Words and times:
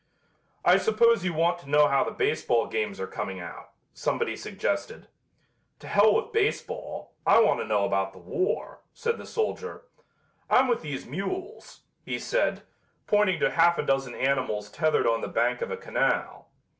"I 0.65 0.77
suppose 0.79 1.23
you 1.23 1.35
want 1.35 1.59
to 1.59 1.69
know 1.69 1.87
how 1.87 2.03
the 2.03 2.09
baseball 2.09 2.65
games 2.65 2.99
are 2.99 3.05
coming 3.05 3.39
out," 3.39 3.69
somebody 3.93 4.35
suggested. 4.35 5.09
"To 5.77 5.87
hell 5.87 6.15
with 6.15 6.31
baseball, 6.33 7.13
I 7.23 7.39
want 7.39 7.59
to 7.59 7.67
know 7.67 7.85
about 7.85 8.11
the 8.11 8.17
war," 8.17 8.81
said 8.95 9.19
the 9.19 9.27
soldier. 9.27 9.83
"I'm 10.49 10.67
with 10.67 10.81
these 10.81 11.05
mules," 11.05 11.81
he 12.03 12.17
said, 12.17 12.63
pointing 13.05 13.39
to 13.41 13.51
half 13.51 13.77
a 13.77 13.83
dozen 13.83 14.15
animals 14.15 14.71
tethered 14.71 15.05
on 15.05 15.21
the 15.21 15.27
bank 15.27 15.61
of 15.61 15.69
a 15.69 15.77
canal. 15.77 16.49